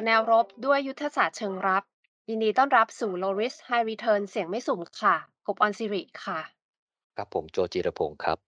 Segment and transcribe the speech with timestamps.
[0.00, 1.82] ดแนวรบด้วยยุทธศาสตร์เชิงรับ
[2.28, 5.16] ยินดีต้อนรับสู่ Low Risk High Return เสียงไม่สุ่มค่ะ
[5.46, 6.40] กบออนซิริค่ะ
[7.16, 8.38] ครับผมโจจิรพงศ์ครับ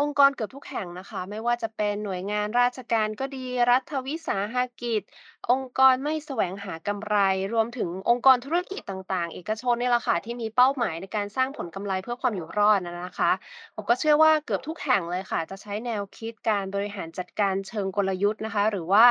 [0.00, 5.02] องค์กรเกือบทุกแห่งนะคะ ไม่ว่าจะเป็นหน่วยงานราชการก็ดีรัฐวิสาหกิจ
[5.50, 7.16] องค์กรไม่แสวงหากำไร
[7.52, 13.32] รวมถึงองค์กรธุรกิจต่างๆ เอกชนนี่แหละค่ะที่มีเป้าหมายในการสร้างผลกำไรเพื่อความอยู่รอดนะนะคะ
[13.74, 19.04] ผมก็เชื่อว่าเกือบทุกแห่งเลยค่ะ จะใช้แนวคิดการบริหารจัดการเชิงกลยุทธ์นะคะ หรือว่า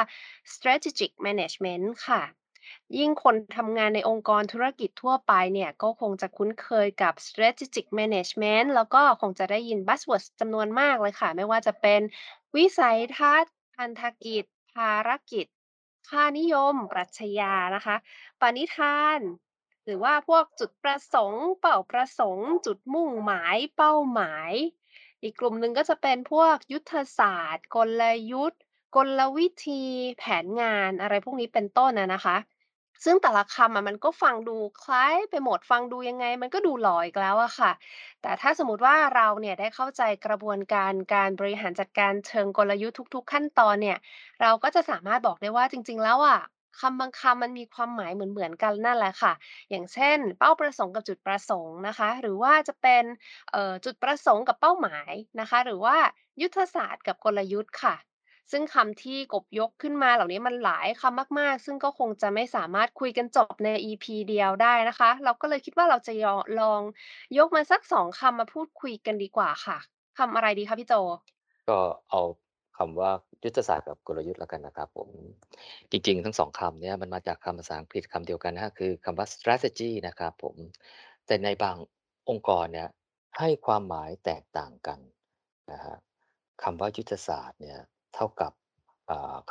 [0.53, 2.44] strategic management ค่ะ
[2.97, 12.01] ยิ่งคนทำงานในองค์กรธุรกิจทั่วไปเนี่ย ก็คงจะคุ้นเคยกับ strategic management แล้วก็คงจะได้ยิน buzzword จำนวนมากเลยค่ะ ไม่ว่าจะเป็น
[12.55, 14.43] วิสัยทัศน์พันธกิจ
[14.73, 15.45] ภารกิจ
[16.09, 17.95] ค่านิยม ปรัชญานะคะ
[18.41, 19.19] ปณิธาน
[19.85, 24.51] หรือว่าพวกจุดประสงค์ เป้าประสงค์ จุดมุ่งหมาย เป้าหมาย
[25.23, 28.61] อีกกลุ่มหนึ่งก็จะเป็นพวกยุทธศาสตร์ กลยุทธ์
[28.95, 29.83] กลวิธี
[30.17, 32.37] แผนงานอะไรพวกนี้เป็นต้นนะนะคะ
[33.03, 37.71] ซึ่งแต่ละคำอะมันก็ฟังดูคล้ายไปหมด ฟังดูยังไง มันก็ดูหลออีกแล้วอะค่ะ
[38.21, 43.97] แต่ถ้าสมมติว่าเราเนี่ยได้เข้าใจกระบวนการการบริหารจัดการเชิงกลยุทธ์ทุก ๆ ขั้นตอนเนี่ย
[44.41, 46.39] เราก็จะสามารถบอกได้ว่าจริง ๆ แล้วอะ
[46.79, 49.33] คำบางคำมันมีความหมายเหมือน ๆ กันนั่นแหละค่ะ
[49.69, 53.03] อย่างเช่น เป้าประสงค์กับจุดประสงค์นะคะ หรือว่าจะเป็น
[53.51, 55.97] เอ่อจุดประสงค์กับเป้าหมายนะคะ หรือว่า
[56.41, 57.95] ยุทธศาสตร์กับกลยุทธ์ค่ะ
[58.51, 66.81] ซึ่งคำที่กบยกขึ้นมาเหล่านี้มันหลายคำมาก ๆ ซึ่งก็คงจะไม่สามารถคุยกันจบใน EP เดียวได้นะคะ เราก็เลยคิดว่าเราจะยอลอง
[67.37, 69.77] ยกมาสัก2คำมาพูดคุยกันดีกว่าค่ะ
[70.17, 70.93] คำอะไรดีคะพี่โจ
[71.69, 71.79] ก็
[72.09, 72.21] เอา
[72.77, 73.11] คำว่า
[73.43, 75.09] ยุทธศาสตร์กับกลยุทธ์แล้วกันนะครับผม
[75.91, 80.55] จริงๆ ทั้งสองคำเนี่ยมันมาจากคำภาษาอังกฤษคำเดียวกันนะคือคำว่า strategy นะครับผม
[81.25, 81.75] แต่ในบาง
[82.29, 82.89] องค์กรเนี่ย
[83.39, 84.99] ให้ความหมายแตกต่างกัน
[85.71, 85.95] นะฮะ
[86.63, 87.79] คำว่ายุทธศาสตร์เนี่ย
[88.15, 88.51] เท่ากับ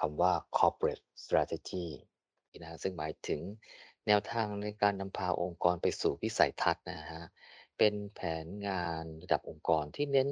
[0.00, 1.86] คำว่า corporate strategy
[2.58, 3.40] นะฮะซึ่งหมายถึง
[4.06, 7.24] แนวทางในการนำพาองค์กรไปสู่วิสัยทัศน์นะฮะ
[7.78, 10.30] เป็นแผนงานระดับองค์กรที่เน้น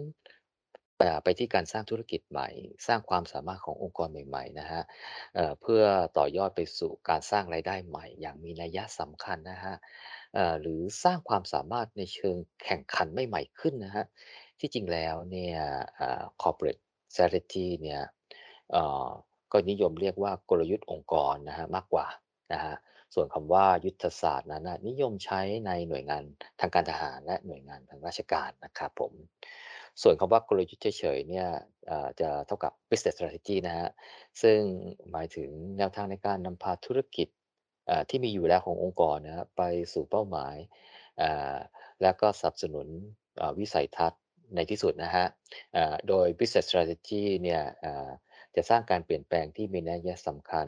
[1.25, 2.49] ไปที่การสร้างธุรกิจใหม่
[2.87, 4.83] สร้างความสามารถขององค์กรใหม่ๆนะฮะ
[5.35, 5.83] เเพื่อ
[6.19, 9.75] ต่อยอดไปสู่การสร้างรายได้ใหม่ อย่างมีนัยสำคัญนะฮะ
[10.61, 14.05] หรือสร้างความสามารถในเชิงแข่งขันใหม่ๆขึ้นนะฮะ
[14.61, 15.57] ที่จริงแล้วเนี่ย
[16.43, 18.01] corporate strategy เนี่ย
[19.53, 22.07] ก็นิยมเรียกว่ากลยุทธ์องค์กรนะฮะมากกว่า
[22.53, 22.75] นะฮะ
[23.15, 26.23] ส่วนคำว่ายุทธศาสตร์นั้นนิยมใช้ในหน่วยงาน
[26.61, 29.13] ทางการทหารและหน่วยงานทางราชการนะครับผม
[30.03, 31.49] ส่วนคำว่ากลยุทธ์เฉยๆเนี่ย
[32.21, 33.89] จะเท่ากับ business strategy นะฮะ
[34.43, 34.59] ซึ่ง
[35.13, 37.29] หมายถึงแนวทางในการนำพาธุรกิจ
[38.11, 39.63] ที่มีอยู่แล้วขององค์กรนะรไป
[39.93, 40.57] สู่เป้าหมาย
[42.03, 42.87] แล้วก็สนับสนุน
[43.59, 44.23] วิสัยทัศน์
[44.55, 45.27] ในที่สุดนะฮะ
[46.09, 47.63] โดย Business Strategy เนี่ย
[48.57, 50.67] จะสร้างการเปลี่ยนแปลงที่มีนัยสำคัญ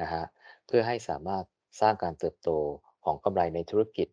[0.00, 0.24] นะฮะ
[0.66, 1.44] เพื่อให้สามารถ
[1.80, 2.50] สร้างการเติบโต
[3.04, 4.08] ของกำไรในธุรกิจ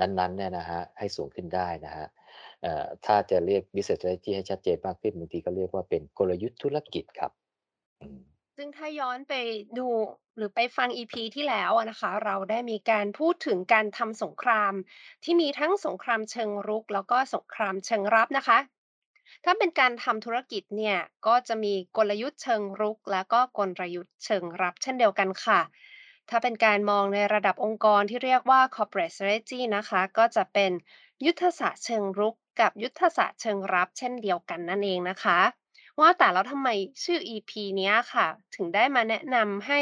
[0.00, 2.06] นั้นๆเนี่ยนะฮะให้สูงขึ้นได้นะฮะ
[3.06, 7.32] ถ้าจะเรียก Business Strategy ให้ชัดเจนมากขึ้นบางทีก็เรียกว่าเป็นกลยุทธ์ธุรกิจครับ
[8.56, 9.34] ซึ่งถ้าย้อนไป
[9.78, 9.86] ดู
[10.36, 14.72] หรือไปฟัง EP ที่แล้วนะคะ เราได้มีการพูดถึงการทำสงคราม
[15.24, 18.58] ที่มีทั้งสงครามเชิงรุก แล้วก็สงครามเชิงรับนะคะ
[19.44, 25.60] ถ้าเป็นการทำธุรกิจเนี่ย ก็จะมีกลยุทธ์เชิงรุก แล้วก็กลยุทธ์เชิงรับเช่นเดียวกันค่ะ
[26.30, 30.72] ถ้าเป็นการมองในระดับองค์กรที่เรียกว่า corporate strategy นะคะ ก็จะเป็น
[31.24, 35.40] ยุทธศาสตร์เชิงรุก กับยุทธศาสตร์เชิงรับเช่นเดียวกันนั่นเองนะคะ
[36.00, 36.68] ว่าแต่แล้วทำไม
[37.04, 39.80] ชื่อ EP เนี้ยค่ะ ถึงได้มาแนะนำให้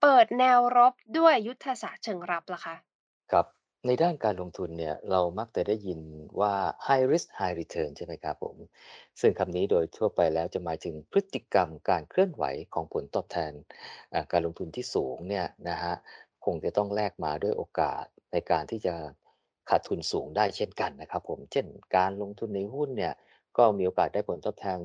[0.00, 2.76] เปิดแนวรบด้วยยุทธศาสตร์เชิงรับล่ะคะ
[3.32, 3.46] ครับ
[3.86, 6.00] ในด้านการลงทุนเนี่ยเรามักจะได้ยิน
[6.40, 6.52] ว่า
[6.86, 8.56] high risk high return ใช่ไหมครับผม
[9.20, 12.44] ซึ่งคำนี้โดยทั่วไปแล้วจะหมายถึงพฤติกรรมการเคลื่อนไหว
[12.74, 13.52] ของผลตอบแทน
[14.12, 15.94] อ่าการลงทุนที่สูงเนี่ยนะฮะ
[16.44, 18.94] คงจะต้องแลกมาด้วยโอกาสในการที่จะ
[19.70, 21.66] ขาดทุนสูงได้เช่นกันนะครับผม เช่น
[21.96, 23.14] การลงทุนในหุ้นเนี่ย
[23.58, 24.78] ก็มีโอกาสได้ผลตอบแทน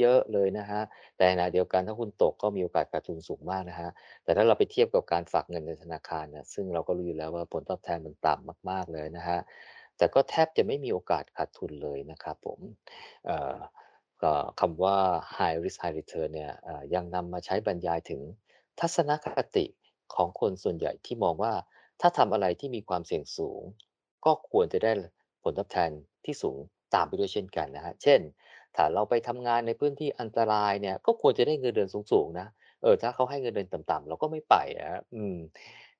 [0.00, 0.84] เยอะๆเลยนะครับ
[1.16, 3.90] แต่ขณะเดียวกันถ้าหุ้นตกก็มีโอกาสขาดทุนสูงมากนะครับ
[4.24, 9.40] แต่ถ้าเราไปเทียบกับการฝากเงินในธนาคารนี่ยซึ่งเราก็รู้อยู่แล้วว่าผลตอบแทนมันต่ำมาก ๆเลยนะครับ
[9.96, 12.60] แต่ก็แทบจะไม่มีโอกาสขาดทุนเลยนะครับผม
[13.26, 13.56] เอ่อ
[14.22, 14.96] ก็คำว่า
[15.36, 18.20] high risk high return เนี่ยอ่อยังนำมาใช้บรรยายถึง
[18.80, 19.26] ทัศนค
[19.56, 19.66] ติ
[20.14, 21.52] ของคนส่วนใหญ่ที่มองว่า
[22.00, 23.62] ถ้าทำอะไรที่มีความเสี่ยงสูง
[24.24, 24.92] ก็ควรจะได้
[25.42, 25.90] ผลตอบแทน
[26.24, 26.58] ที่สูง
[26.94, 28.20] ตามไปด้วยเช่นกันนะครับเช่น
[28.76, 32.46] ถ้าเราไปทำงานในพื้นที่อันตรายเนี่ยก็ควรจะได้เงินเดือนสูงๆนะ
[32.82, 35.36] เออถ้าเขาให้เงินเดือนต่ำๆเราก็ไม่ไปอะอืม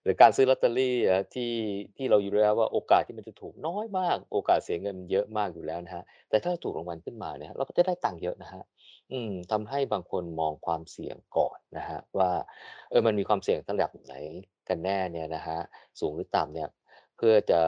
[0.03, 1.53] หรือการซื้อลอตเตอรี่อะที่
[1.97, 8.65] ที่เรารู้แล้วว่าโอกาสที่มันจะถูกน้อยมาก โอกาสเสียเงินเยอะมากอยู่แล้วนะครับแต่ถ้าถูกรางวัลขึ้นมาเนี่ยเราก็จะได้ตังค์เยอะนะครับ
[9.13, 12.31] อืมทำให้บางคนมองความเสี่ยงก่อนนะครับว่า
[12.91, 14.15] เออมันมีความเสี่ยงระดับไหน
[14.69, 15.61] กันแน่เนี่ยนะครับ
[16.01, 16.69] สูงหรือต่ำเนี่ย
[17.27, 17.61] พื่อจะ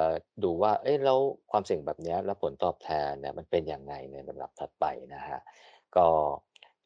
[0.44, 1.18] ดูว่า เอ๊ะแล้ว
[1.50, 5.40] ความเสี่ยงแบบนี้แล้วผลตอบแทนเนี่ยมันเป็นยังไงในลำดับถัดไปนะครับ
[5.96, 6.06] ก็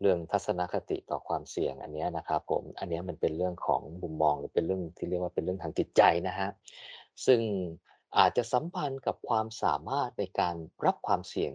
[0.00, 6.52] เรื่องทัศนคติต่อความเสี่ยงอันนี้นะครับผม อันนี้มันเป็นเรื่องของมุมมองหรือเป็นเรื่องที่เรียกว่าเป็นเรื่องทางจิตใจนะครับ
[7.26, 7.40] ซึ่ง
[8.18, 10.56] อาจจะสัมพันธ์กับความสามารถในการ
[10.86, 11.52] รับความเสี่ยง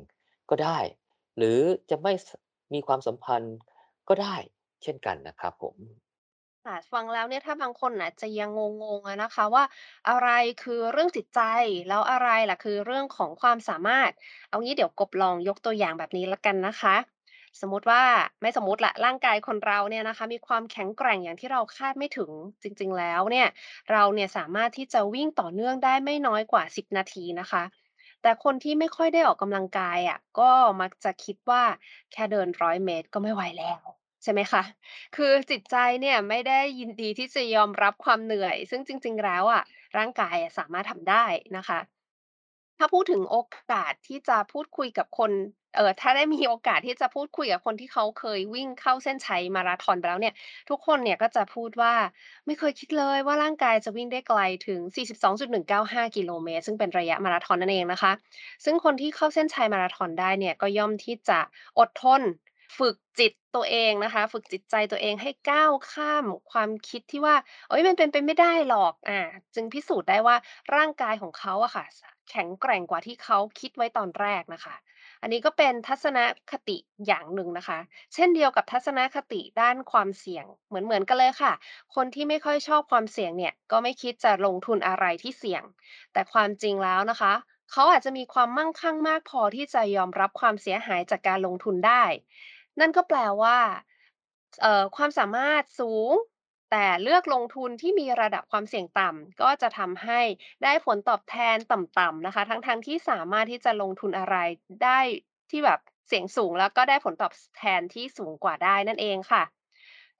[0.49, 0.79] ก็ได้
[1.37, 1.59] หรือ
[1.89, 2.13] จะไม่
[2.73, 3.57] มีความสัมพันธ์
[4.09, 4.35] ก็ได้
[4.83, 5.75] เช่นกันนะครับผม
[6.65, 8.49] ค่ะ ฟังแล้วเนี่ยถ้าบางคนน่ะจะยัง
[8.83, 9.63] งง ๆ อะนะคะว่า
[10.09, 10.29] อะไร
[10.63, 11.41] คือเรื่องจิตใจ
[11.89, 14.11] แล้วอะไรล่ะคือเรื่องของความสามารถ
[14.49, 16.95] เอางี้เดี๋ยวกบลองยกตัวอย่างแบบนี้ล้วกันนะคะ
[17.61, 18.03] สมมติว่า
[18.41, 22.31] ไม่สมมติละ ร่างกายคนเราเนี่ยนะคะ มีความแข็งแกร่งอย่างที่เราคาดไม่ถึง
[22.63, 23.47] จริง ๆ แล้วเนี่ย
[23.91, 27.63] เราเนี่ยสามารถที่จะวิ่งต่อเนื่องได้ไม่น้อยกว่า 10 นาทีนะคะ
[28.21, 30.51] แต่คนที่ไม่ค่อยได้ออกกำลังกายอะก็
[30.81, 31.63] มักจะคิดว่า
[32.11, 34.63] แค่เดิน100เมตรก็ไม่ไหวแล้ว ใช่ไหมคะ
[35.15, 39.63] คือจิตใจเนี่ยไม่ได้ยินดีที่จะยอมรับความเหนื่อย ซึ่งจริง ๆ แล้วอะ
[39.97, 41.25] ร่างกายอะสามารถทำได้
[41.57, 41.79] นะคะ
[42.79, 43.37] ถ้าพูดถึงโอ
[43.71, 45.31] กาสที่จะพูดคุยกับคน
[45.75, 50.33] เอ่อ ถ้าได้มีโอกาสที่จะพูดคุยกับคนที่เขาเคยวิ่งเข้าเส้นชัยมาราธอนไปแล้วเนี่ย
[50.69, 51.93] ทุกคนเนี่ยก็จะพูดว่า
[52.45, 58.11] ไม่เคยคิดเลยว่าร่างกายจะวิ่งได้ไกลถึง 42.195 กิโลเมตร ซึ่งเป็นระยะมาราธอนนั่นเองนะคะ
[58.63, 61.39] ซึ่งคนที่เข้าเส้นชัยมาราธอนได้เนี่ยก็ย่อมที่จะ
[61.79, 62.21] อดทน
[62.77, 67.35] ฝึกจิตตัวเองนะคะ ฝึกจิตใจตัวเองให้ก้าวข้ามความคิดที่ว่า
[67.69, 69.19] เฮ้ยมันเป็นไปไม่ได้หรอกอ่า
[69.55, 70.35] จึงพิสูจน์ได้ว่า
[70.75, 71.85] ร่างกายของเขาอะค่ะ
[72.29, 74.75] แข็งแกร่งกว่าที่เขาคิดไว้ตอนแรกนะคะ
[75.21, 76.19] อันนี้ก็เป็นทัศน
[76.51, 76.77] คติ
[77.07, 77.79] อย่างหนึ่งนะคะ
[78.13, 81.53] เช่นเดียวกับทัศนคติด้านความเสี่ยงเหมือนๆกันเลยค่ะ
[81.95, 85.63] คนที่ไม่ค่อยชอบความเสี่ยงเนี่ยก็ไม่คิดจะลงทุนอะไรที่เสี่ยง
[86.13, 87.33] แต่ความจริงแล้วนะคะ
[87.71, 92.03] เขาอาจจะมีความมั่งคั่งมากพอที่จะยอมรับความเสียหายจากการลงทุนได้
[92.79, 93.57] นั่นก็แปลว่า
[94.61, 96.11] เอ่อ ความสามารถสูง
[96.71, 100.21] แต่เลือกลงทุนที่มีระดับความเสี่ยงต่ำก็จะทำให้
[100.63, 104.35] ได้ผลตอบแทนต่ำๆนะคะ ทั้งๆที่สามารถที่จะลงทุนอะไร
[104.83, 104.99] ได้
[105.51, 109.43] ที่แบบเสี่ยงสูงแล้วก็ได้ผลตอบแทนที่สูงกว่าได้นั่นเองค่ะ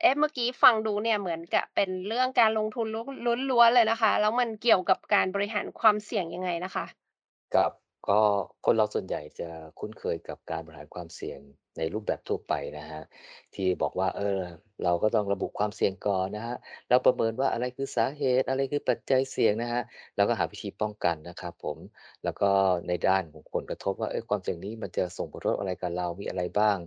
[0.01, 6.85] เอ๊ะเมื่อกี้ฟังดูเนี่ยเหมือนกับเป็นเรื่องการลงทุนล้วนล้วนๆเลยนะคะ แล้วมันเกี่ยวกับการบริหารความเสี่ยงยังไงนะคะ
[7.53, 7.71] ครับ
[8.09, 8.21] ก็
[8.65, 9.49] คนเราส่วนใหญ่จะ
[9.79, 11.39] คุ้นเคยกับการบริหารความเสี่ยง
[11.77, 13.03] ในรูปแบบทั่วไปนะครับ
[13.55, 14.41] ที่บอกว่าเออ
[14.83, 16.57] เราก็ต้องระบุความเสี่ยงก่อนนะครับ
[16.87, 19.83] แล้วประเมินว่าอะไรคือสาเหตุอะไรคือปัจจัยเสี่ยงนะครับ
[20.15, 21.77] แล้วก็หาวิธีป้องกันนะครับผม
[22.23, 22.51] แล้วก็
[22.87, 26.77] ในด้านของผลกระทบว่าเอ๊ยความเสี่ยงนี้มันจะส่งผลกระทบอะไรกับเรามีอะไรบ้าง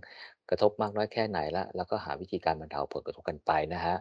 [0.51, 3.99] กระทบมากน้อยแค่ไหนล้วแล้วก็หาวิธีการบรรเทาผลกระทบกันไปนะครับ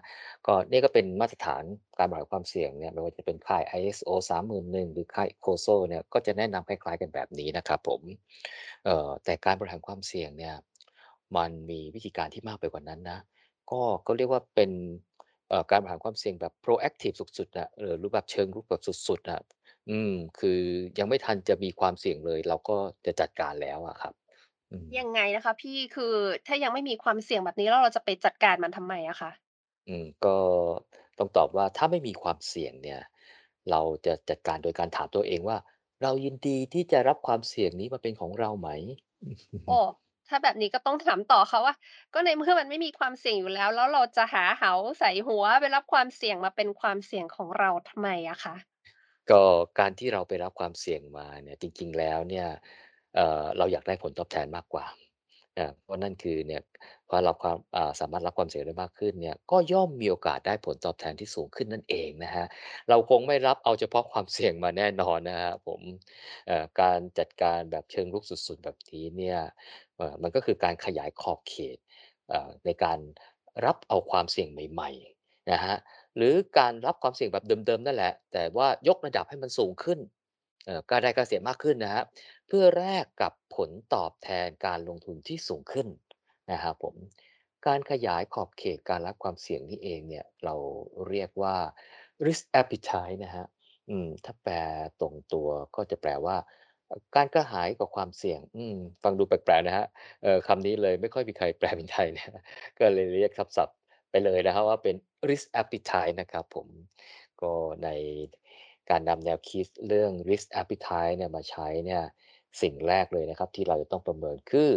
[0.48, 1.64] ก็นี่ก็เป็นมาตรฐาน
[2.00, 8.02] การบริหารความเสี่ยงเนี่ยไม่ว่าจะเป็นค่าย ISO 31001 หรือค่าย ICSO เนี่ยก็จะแนะนำคล้ายๆกันแบบนี้นะครับผม
[8.86, 10.56] เอ่อแต่การบริหารความเสี่ยงเนี่ย
[11.36, 13.20] มันมีวิธีการที่มากไปกว่านั้นนะ
[13.72, 14.72] ก็ก็เรียกว่าเป็น
[15.50, 19.42] เอ่อการบริหารความเสี่ยงแบบ proactive สุดๆอะเอ่อรูปแบบเชิงรุกแบบสุดๆอะ
[19.90, 20.60] อืม คือ
[21.00, 24.14] ยังไม่ทันจะมีความเสี่ยงเลย เราก็จะจัดการแล้วอะครับ
[24.72, 26.14] อืม ยังไงนะคะ พี่คือ
[26.48, 29.32] ถ้ายังไม่มีความเสี่ยงแบบนี้แล้วเราจะไปจัดการมันทำไมอะคะ
[29.88, 30.38] อืมก็
[31.18, 33.00] ต้องตอบว่าถ้าไม่มีความเสี่ยงเนี่ย
[33.70, 35.58] เราจะจัดการโดยการถามตัวเองว่า
[36.02, 38.70] เรายินดีที่จะรับความเสี่ยงนี้มาเป็นของเราไหม
[39.66, 39.80] โอ้
[40.30, 41.74] ถ้าแบบนี้ก็ต้องถามต่อค่ะว่า
[42.14, 48.56] ก็ในเมื่อมันไม่มีความเสี่ยงอยู่แล้ว แล้วเราจะหาเหาใส่หัวไปรับความเสี่ยงมาเป็นความเสี่ยงของเราทำไมอะคะ
[49.32, 49.42] ก็
[49.80, 52.48] การที่เราไปรับความเสี่ยงมาเนี่ยจริง ๆ แล้วเนี่ย
[53.16, 54.86] เอ่อเราอยากได้ผลตอบแทนมากกว่า
[55.84, 56.62] เพราะนั่นคือเนี่ย
[57.10, 62.48] พอเราความอ่าสามารถรับความเสี่ยงได้มากขึ้นเนี่ยก็ย่อมมีโอกาสได้ผลตอบแทนที่สูงขึ้นนั่นเองนะครับ
[62.90, 65.82] เราคงไม่รับเอาเฉพาะความเสี่ยงมาแน่นอนนะครับผม
[66.48, 69.40] เอ่อการจัดการแบบเชิงรุกสุด ๆ แบบนี้เนี่ย
[70.24, 71.78] มันก็คือการขยายขอบเขต
[72.66, 73.00] ในการ
[73.66, 75.78] รับเอาความเสี่ยงใหม่ๆนะครับ
[76.16, 80.00] หรือการรับความเสี่ยงแบบเดิมๆนั่นแหละ แต่ว่ายกระดับให้มันสูงขึ้น
[80.90, 82.06] กล้าได้กล้าเสียมากขึ้นนะครับ
[82.48, 85.88] เพื่อแลกกับผลตอบแทนการลงทุนที่สูงขึ้น
[86.52, 86.96] นะครับผม
[87.68, 90.56] การขยายขอบเขตการรับความเสี่ยงนี่เองเนี่ยเรา
[91.10, 91.56] เรียกว่า
[92.26, 93.48] risk appetite นะครับ
[93.90, 94.56] อืมถ้าแปล
[95.02, 96.38] ตรงตัวก็จะแปลว่า
[97.16, 99.86] การกระหายกับความเสี่ยง อืม ฟังดูแปลกๆนะครับ
[100.24, 102.26] เอ่อคำนี้เลยไม่ค่อยมีใครแปลเป็นไทยนะ
[102.80, 103.78] ก็เลยเรียกศัพท์
[104.10, 104.96] ไปเลยนะครับว่าเป็น
[105.30, 106.68] risk appetite นะครับผม
[107.42, 107.54] ก็
[107.84, 107.90] ใน
[108.90, 112.04] การนำแนวคิดเรื่อง risk appetite เนี่ยมาใช้เนี่ย
[112.62, 114.72] สิ่งแรกเลยนะครับ ที่เราจะต้องประเมินคือ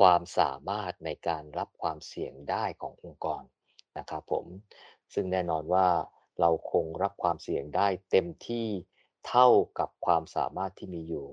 [0.00, 3.42] ความสามารถในการรับความเสี่ยงได้ขององค์กร
[3.98, 4.46] นะครับผม
[5.14, 5.86] ซึ่งแน่นอนว่า
[6.40, 8.68] เราคงรับความเสี่ยงได้เต็มที่
[9.26, 9.48] เท่า
[9.78, 11.26] กับความสามารถที่มีอยู่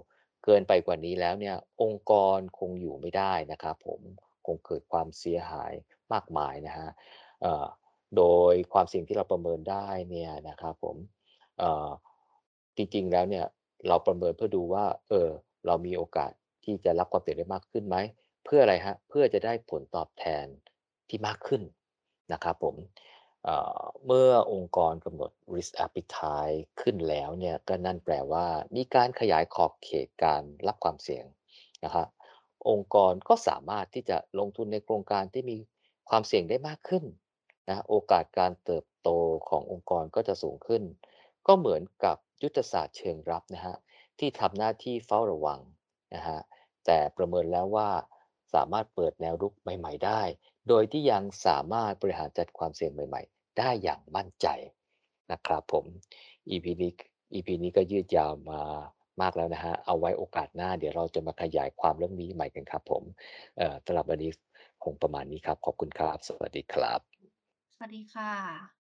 [0.44, 4.00] เกินไปกว่านี้แล้วเนี่ยองค์กรคงอยู่ไม่ได้นะครับผม
[4.46, 5.74] คงเกิดความเสียหาย
[6.14, 6.90] มากมายนะฮะ
[8.18, 10.98] โดยความเสี่ยงที่เราประเมินได้เนี่ยนะครับผม
[12.78, 13.46] จริงๆแล้วเนี่ย
[13.88, 15.30] เราประเมินเพื่อดูว่าเออ
[15.66, 16.32] เรามีโอกาส
[16.64, 17.98] ที่จะรับความเสี่ยงได้มากขึ้นไหม
[18.46, 20.46] เพื่ออะไรฮะเพื่อจะได้ผลตอบแทน
[21.10, 21.62] ที่มากขึ้น
[22.34, 22.76] นะครับผม
[24.06, 31.26] เมื่อองค์กรกำหนด risk appetite ขึ้นแล้วเนี่ยก็นั่นแปลว่ามีการขยายขอบเขตการรับความเสี่ยง
[31.84, 32.08] นะครับ
[32.70, 35.58] องค์กรก็สามารถที่จะลงทุนในโครงการที่มี
[36.10, 37.04] ความเสี่ยงได้มากขึ้น
[37.70, 39.10] นะโอกาสการเติบโต
[39.50, 40.84] ขององค์กรก็จะสูงขึ้น
[41.48, 43.76] ก็เหมือนกับยุทธศาสตร์เชิงรับนะฮะ
[44.20, 45.60] ที่ทำหน้าที่เฝ้าระวัง
[46.16, 46.40] นะฮะ
[46.86, 47.90] แต่ประเมินแล้วว่า
[48.54, 50.22] สามารถเปิดแนวรุกใหม่ ๆ ได้
[50.68, 54.48] โดยที่ยังสามารถบริหารจัดความเสี่ยงใหม่ ๆ ได้อย่างมั่นใจ
[55.32, 55.86] นะครับผม
[56.50, 56.92] EP นี้
[57.34, 58.62] EP นี้ก็ยืดยาวมา
[59.22, 63.04] มากแล้วนะฮะ เอาไว้โอกาสหน้า เดี๋ยวเราจะมาขยายความเรื่องนี้ใหม่กันครับผม
[63.58, 64.32] เอ่อสำหรับวันนี้
[64.84, 67.00] คงประมาณนี้ครับ ขอบคุณครับ สวัสดีครับ
[67.76, 68.75] สวัสดีค่ะ